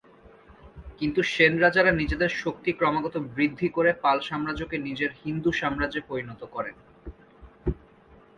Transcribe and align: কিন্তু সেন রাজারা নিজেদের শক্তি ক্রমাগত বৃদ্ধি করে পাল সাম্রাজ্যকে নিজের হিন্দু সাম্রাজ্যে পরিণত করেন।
কিন্তু 0.99 1.21
সেন 1.33 1.53
রাজারা 1.59 1.91
নিজেদের 1.91 2.31
শক্তি 2.41 2.71
ক্রমাগত 2.73 3.15
বৃদ্ধি 3.35 3.67
করে 3.69 3.91
পাল 4.03 4.17
সাম্রাজ্যকে 4.19 4.77
নিজের 4.87 5.11
হিন্দু 5.23 5.49
সাম্রাজ্যে 5.51 6.01
পরিণত 6.09 6.41
করেন। 6.55 6.75